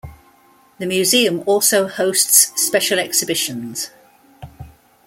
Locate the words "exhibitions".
2.97-3.91